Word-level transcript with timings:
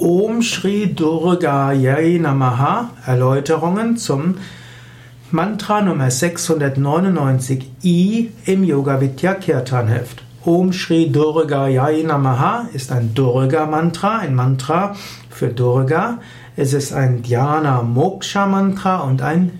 Om 0.00 0.42
Shri 0.42 0.94
Durga 0.94 1.72
Yai 1.72 2.20
Namaha 2.20 2.90
Erläuterungen 3.04 3.96
zum 3.96 4.36
Mantra 5.32 5.80
Nummer 5.80 6.06
699i 6.06 8.28
im 8.46 8.62
Yoga 8.62 9.00
Vidya 9.00 9.34
Kirtan 9.34 9.88
Heft. 9.88 10.22
Om 10.44 10.72
Shri 10.72 11.10
Durga 11.10 11.66
Yai 11.66 12.04
Namaha 12.04 12.68
ist 12.72 12.92
ein 12.92 13.12
Durga 13.12 13.66
Mantra, 13.66 14.18
ein 14.18 14.36
Mantra 14.36 14.94
für 15.30 15.48
Durga. 15.48 16.18
Es 16.54 16.74
ist 16.74 16.92
ein 16.92 17.24
Dhyana 17.24 17.82
Moksha 17.82 18.46
Mantra 18.46 18.98
und 18.98 19.20
ein 19.20 19.50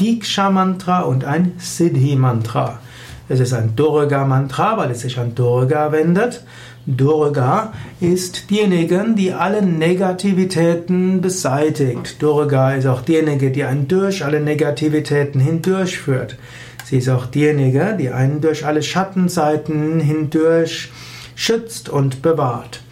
Diksha 0.00 0.48
Mantra 0.48 1.00
und 1.00 1.26
ein 1.26 1.52
Siddhi 1.58 2.16
Mantra. 2.16 2.78
Es 3.26 3.40
ist 3.40 3.54
ein 3.54 3.74
Durga 3.74 4.26
Mantra, 4.26 4.76
weil 4.76 4.90
es 4.90 5.00
sich 5.00 5.18
an 5.18 5.34
Durga 5.34 5.92
wendet. 5.92 6.44
Durga 6.86 7.72
ist 8.00 8.50
diejenige, 8.50 9.02
die 9.16 9.32
alle 9.32 9.62
Negativitäten 9.62 11.22
beseitigt. 11.22 12.20
Durga 12.20 12.74
ist 12.74 12.86
auch 12.86 13.00
diejenige, 13.00 13.50
die 13.50 13.64
einen 13.64 13.88
durch 13.88 14.22
alle 14.24 14.40
Negativitäten 14.40 15.40
hindurchführt. 15.40 16.36
Sie 16.84 16.98
ist 16.98 17.08
auch 17.08 17.24
diejenige, 17.24 17.96
die 17.98 18.10
einen 18.10 18.42
durch 18.42 18.66
alle 18.66 18.82
Schattenseiten 18.82 20.00
hindurch 20.00 20.92
schützt 21.34 21.88
und 21.88 22.20
bewahrt. 22.20 22.82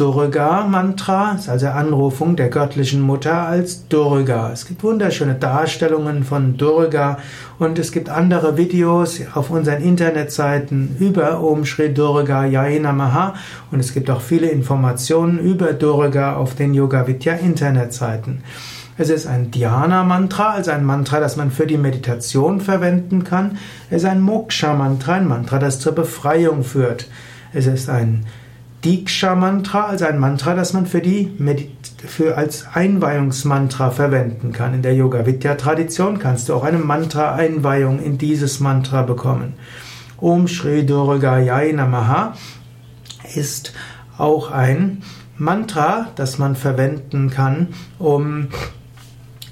Durga 0.00 0.66
Mantra 0.66 1.32
ist 1.32 1.50
also 1.50 1.66
Anrufung 1.66 2.34
der 2.34 2.48
göttlichen 2.48 3.02
Mutter 3.02 3.46
als 3.46 3.86
Durga. 3.88 4.50
Es 4.50 4.64
gibt 4.64 4.82
wunderschöne 4.82 5.34
Darstellungen 5.34 6.24
von 6.24 6.56
Durga 6.56 7.18
und 7.58 7.78
es 7.78 7.92
gibt 7.92 8.08
andere 8.08 8.56
Videos 8.56 9.20
auf 9.34 9.50
unseren 9.50 9.82
Internetseiten 9.82 10.96
über 10.98 11.42
Om 11.44 11.66
Shri 11.66 11.92
Durga 11.92 12.46
Yai 12.46 12.78
Namaha 12.78 13.34
und 13.70 13.80
es 13.80 13.92
gibt 13.92 14.08
auch 14.08 14.22
viele 14.22 14.48
Informationen 14.48 15.38
über 15.38 15.74
Durga 15.74 16.36
auf 16.36 16.54
den 16.54 16.72
Yoga 16.72 17.06
Vidya 17.06 17.34
Internetseiten. 17.34 18.42
Es 18.96 19.10
ist 19.10 19.26
ein 19.26 19.50
Dhyana 19.50 20.02
Mantra, 20.02 20.52
also 20.52 20.70
ein 20.70 20.86
Mantra, 20.86 21.20
das 21.20 21.36
man 21.36 21.50
für 21.50 21.66
die 21.66 21.76
Meditation 21.76 22.62
verwenden 22.62 23.22
kann. 23.22 23.58
Es 23.90 24.04
ist 24.04 24.08
ein 24.08 24.22
Moksha 24.22 24.72
Mantra, 24.72 25.16
ein 25.16 25.28
Mantra, 25.28 25.58
das 25.58 25.78
zur 25.78 25.92
Befreiung 25.92 26.64
führt. 26.64 27.06
Es 27.52 27.66
ist 27.66 27.90
ein 27.90 28.24
Diksha-Mantra, 28.84 29.86
also 29.86 30.06
ein 30.06 30.18
Mantra, 30.18 30.54
das 30.54 30.72
man 30.72 30.86
für 30.86 31.00
die 31.00 31.30
für 32.06 32.36
als 32.38 32.66
Einweihungsmantra 32.72 33.90
verwenden 33.90 34.52
kann. 34.52 34.74
In 34.74 34.82
der 34.82 34.94
Yoga 34.94 35.26
Vidya 35.26 35.54
Tradition 35.56 36.18
kannst 36.18 36.48
du 36.48 36.54
auch 36.54 36.64
eine 36.64 36.78
Mantra 36.78 37.34
Einweihung 37.34 38.00
in 38.02 38.16
dieses 38.16 38.60
Mantra 38.60 39.02
bekommen. 39.02 39.54
Om 40.16 40.48
Shri 40.48 40.86
Durga 40.86 41.38
Yai 41.38 41.72
Namaha 41.72 42.34
ist 43.34 43.72
auch 44.16 44.50
ein 44.50 45.02
Mantra, 45.36 46.08
das 46.16 46.38
man 46.38 46.56
verwenden 46.56 47.30
kann, 47.30 47.68
um 47.98 48.48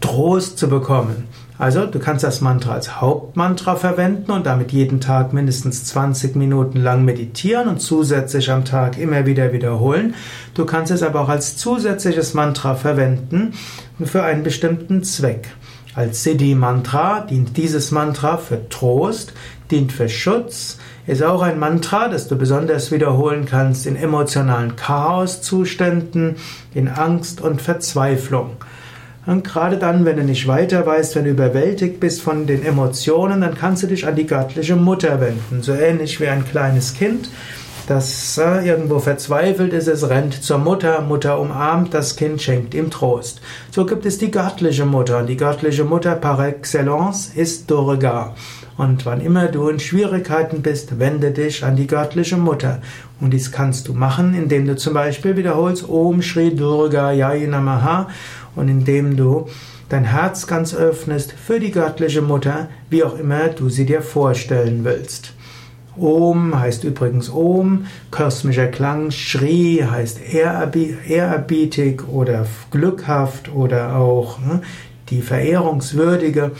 Trost 0.00 0.58
zu 0.58 0.68
bekommen. 0.68 1.28
Also 1.60 1.84
du 1.84 1.98
kannst 1.98 2.24
das 2.24 2.40
Mantra 2.40 2.72
als 2.72 3.02
Hauptmantra 3.02 3.76
verwenden 3.76 4.30
und 4.30 4.46
damit 4.46 4.72
jeden 4.72 4.98
Tag 4.98 5.34
mindestens 5.34 5.84
20 5.84 6.34
Minuten 6.34 6.80
lang 6.80 7.04
meditieren 7.04 7.68
und 7.68 7.82
zusätzlich 7.82 8.50
am 8.50 8.64
Tag 8.64 8.96
immer 8.96 9.26
wieder 9.26 9.52
wiederholen. 9.52 10.14
Du 10.54 10.64
kannst 10.64 10.90
es 10.90 11.02
aber 11.02 11.20
auch 11.20 11.28
als 11.28 11.58
zusätzliches 11.58 12.32
Mantra 12.32 12.76
verwenden 12.76 13.52
für 14.02 14.22
einen 14.22 14.42
bestimmten 14.42 15.04
Zweck. 15.04 15.48
Als 15.94 16.22
Siddhi-Mantra 16.22 17.26
dient 17.28 17.58
dieses 17.58 17.90
Mantra 17.90 18.38
für 18.38 18.66
Trost, 18.70 19.34
dient 19.70 19.92
für 19.92 20.08
Schutz, 20.08 20.78
ist 21.06 21.22
auch 21.22 21.42
ein 21.42 21.58
Mantra, 21.58 22.08
das 22.08 22.26
du 22.26 22.36
besonders 22.36 22.90
wiederholen 22.90 23.44
kannst 23.44 23.86
in 23.86 23.96
emotionalen 23.96 24.76
Chaoszuständen, 24.76 26.36
in 26.72 26.88
Angst 26.88 27.42
und 27.42 27.60
Verzweiflung. 27.60 28.52
Und 29.26 29.44
gerade 29.44 29.76
dann, 29.76 30.04
wenn 30.04 30.16
du 30.16 30.24
nicht 30.24 30.48
weiter 30.48 30.86
weißt, 30.86 31.14
wenn 31.16 31.24
du 31.24 31.30
überwältigt 31.30 32.00
bist 32.00 32.22
von 32.22 32.46
den 32.46 32.64
Emotionen, 32.64 33.42
dann 33.42 33.54
kannst 33.54 33.82
du 33.82 33.86
dich 33.86 34.06
an 34.06 34.16
die 34.16 34.26
göttliche 34.26 34.76
Mutter 34.76 35.20
wenden. 35.20 35.62
So 35.62 35.72
ähnlich 35.72 36.20
wie 36.20 36.28
ein 36.28 36.44
kleines 36.44 36.94
Kind, 36.94 37.28
das 37.90 38.38
äh, 38.38 38.64
irgendwo 38.66 39.00
verzweifelt 39.00 39.72
ist, 39.72 39.88
es 39.88 40.08
rennt 40.08 40.44
zur 40.44 40.58
Mutter, 40.58 41.00
Mutter 41.00 41.40
umarmt 41.40 41.92
das 41.92 42.14
Kind, 42.14 42.40
schenkt 42.40 42.72
ihm 42.72 42.88
Trost. 42.88 43.40
So 43.72 43.84
gibt 43.84 44.06
es 44.06 44.16
die 44.18 44.30
göttliche 44.30 44.86
Mutter. 44.86 45.18
Und 45.18 45.26
die 45.26 45.36
göttliche 45.36 45.82
Mutter 45.82 46.14
par 46.14 46.46
excellence 46.46 47.32
ist 47.34 47.68
Durga. 47.68 48.36
Und 48.76 49.06
wann 49.06 49.20
immer 49.20 49.48
du 49.48 49.68
in 49.68 49.80
Schwierigkeiten 49.80 50.62
bist, 50.62 51.00
wende 51.00 51.32
dich 51.32 51.64
an 51.64 51.74
die 51.74 51.88
göttliche 51.88 52.36
Mutter. 52.36 52.80
Und 53.20 53.32
dies 53.32 53.50
kannst 53.50 53.88
du 53.88 53.92
machen, 53.92 54.34
indem 54.34 54.66
du 54.66 54.76
zum 54.76 54.94
Beispiel 54.94 55.36
wiederholst 55.36 55.88
Om 55.88 56.22
Shri 56.22 56.54
Durga 56.54 57.10
Yai 57.10 57.44
Namaha 57.46 58.08
und 58.54 58.68
indem 58.68 59.16
du 59.16 59.48
dein 59.88 60.04
Herz 60.04 60.46
ganz 60.46 60.76
öffnest 60.76 61.32
für 61.32 61.58
die 61.58 61.72
göttliche 61.72 62.22
Mutter, 62.22 62.68
wie 62.88 63.02
auch 63.02 63.18
immer 63.18 63.48
du 63.48 63.68
sie 63.68 63.84
dir 63.84 64.00
vorstellen 64.00 64.84
willst. 64.84 65.34
Om 65.96 66.58
heißt 66.58 66.84
übrigens 66.84 67.30
Om, 67.30 67.86
kosmischer 68.10 68.68
Klang, 68.68 69.10
Shri 69.10 69.84
heißt 69.88 70.20
ehrerbietig 70.32 72.08
oder 72.08 72.46
glückhaft 72.70 73.52
oder 73.52 73.96
auch 73.96 74.38
ne, 74.38 74.62
die 75.10 75.22
Verehrungswürdige. 75.22 76.52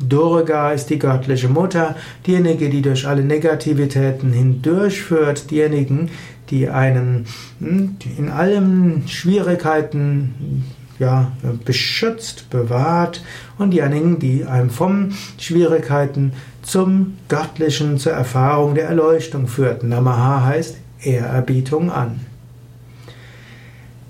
Durga 0.00 0.72
ist 0.72 0.90
die 0.90 0.98
göttliche 0.98 1.48
Mutter, 1.48 1.96
diejenige, 2.26 2.70
die 2.70 2.82
durch 2.82 3.06
alle 3.06 3.24
Negativitäten 3.24 4.32
hindurchführt, 4.32 5.50
diejenigen, 5.50 6.10
die 6.50 6.68
einen 6.68 7.26
hm, 7.58 7.96
in 8.16 8.28
allen 8.30 9.08
Schwierigkeiten 9.08 10.64
ja, 10.98 11.32
beschützt, 11.64 12.50
bewahrt 12.50 13.22
und 13.58 13.70
diejenigen, 13.70 14.18
die 14.18 14.44
einem 14.44 14.70
von 14.70 15.14
Schwierigkeiten 15.38 16.32
zum 16.62 17.16
Göttlichen, 17.28 17.98
zur 17.98 18.12
Erfahrung 18.12 18.74
der 18.74 18.88
Erleuchtung 18.88 19.48
führten. 19.48 19.88
Namaha 19.88 20.44
heißt 20.44 20.76
Ehrerbietung 21.02 21.90
an. 21.90 22.20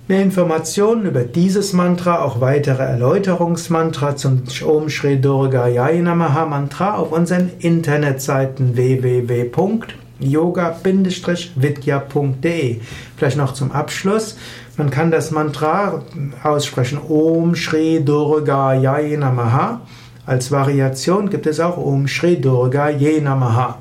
Mehr 0.08 0.22
Informationen 0.22 1.04
über 1.04 1.22
dieses 1.22 1.74
Mantra, 1.74 2.22
auch 2.22 2.40
weitere 2.40 2.82
Erläuterungsmantra 2.82 4.16
zum 4.16 4.44
Om 4.64 4.88
Shri 4.88 5.20
Durga 5.20 5.68
Yai 5.68 6.00
Namaha 6.00 6.46
Mantra 6.46 6.94
auf 6.94 7.12
unseren 7.12 7.50
Internetseiten 7.58 8.78
www.yoga-vidya.de. 10.20 12.80
Vielleicht 13.16 13.36
noch 13.36 13.54
zum 13.54 13.72
Abschluss. 13.72 14.36
Man 14.76 14.90
kann 14.90 15.10
das 15.10 15.30
Mantra 15.30 16.02
aussprechen 16.42 16.98
Om 17.08 17.54
Shri 17.54 18.04
Durga 18.04 18.74
Yai 18.74 19.16
Namaha. 19.16 19.80
Als 20.26 20.50
Variation 20.50 21.30
gibt 21.30 21.46
es 21.46 21.60
auch 21.60 21.78
Om 21.78 22.06
Shri 22.06 22.38
Durga 22.40 22.90
Ye 22.90 23.20
Namaha. 23.20 23.78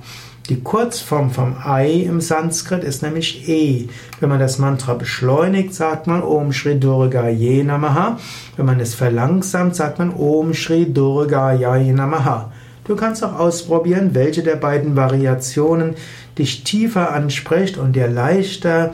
Die 0.49 0.61
Kurzform 0.61 1.29
vom 1.29 1.57
Ei 1.61 2.05
im 2.07 2.21
Sanskrit 2.21 2.85
ist 2.85 3.03
nämlich 3.03 3.49
E. 3.49 3.89
Wenn 4.21 4.29
man 4.29 4.39
das 4.39 4.59
Mantra 4.59 4.93
beschleunigt, 4.93 5.73
sagt 5.73 6.07
man 6.07 6.23
Om 6.23 6.53
Shri 6.53 6.79
Durga 6.79 7.27
Ye 7.27 7.63
Namaha. 7.63 8.17
Wenn 8.55 8.65
man 8.65 8.79
es 8.79 8.95
verlangsamt, 8.95 9.75
sagt 9.75 9.99
man 9.99 10.13
Om 10.13 10.53
Shri 10.53 10.85
Durga 10.85 11.51
Ye 11.51 11.91
Namaha. 11.91 12.49
Du 12.87 12.95
kannst 12.95 13.23
auch 13.23 13.37
ausprobieren, 13.37 14.15
welche 14.15 14.43
der 14.43 14.55
beiden 14.55 14.95
Variationen 14.95 15.95
dich 16.37 16.63
tiefer 16.63 17.13
anspricht 17.13 17.77
und 17.77 17.95
dir 17.95 18.07
leichter 18.07 18.93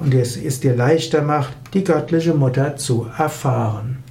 und 0.00 0.14
es 0.14 0.60
dir 0.60 0.74
leichter 0.74 1.22
macht, 1.22 1.52
die 1.74 1.84
göttliche 1.84 2.34
Mutter 2.34 2.76
zu 2.76 3.06
erfahren. 3.16 4.03